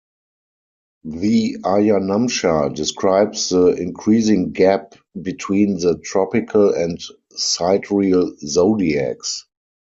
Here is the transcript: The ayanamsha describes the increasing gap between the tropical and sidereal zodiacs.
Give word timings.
The 1.03 1.57
ayanamsha 1.63 2.73
describes 2.73 3.49
the 3.49 3.67
increasing 3.75 4.51
gap 4.51 4.95
between 5.21 5.77
the 5.79 5.99
tropical 5.99 6.73
and 6.73 6.99
sidereal 7.35 8.33
zodiacs. 8.39 9.45